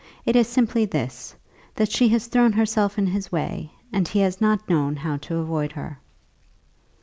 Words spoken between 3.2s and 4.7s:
way, and he has not